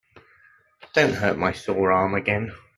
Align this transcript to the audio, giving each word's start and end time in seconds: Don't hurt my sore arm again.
Don't 0.93 1.13
hurt 1.13 1.37
my 1.37 1.51
sore 1.51 1.91
arm 1.91 2.15
again. 2.15 2.53